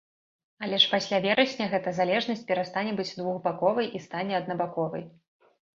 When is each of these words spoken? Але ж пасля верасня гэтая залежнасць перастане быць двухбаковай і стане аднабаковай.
Але 0.67 0.77
ж 0.85 0.89
пасля 0.93 1.19
верасня 1.25 1.67
гэтая 1.73 1.95
залежнасць 1.99 2.43
перастане 2.49 2.91
быць 3.01 3.09
двухбаковай 3.21 3.87
і 3.99 4.07
стане 4.09 4.33
аднабаковай. 4.41 5.11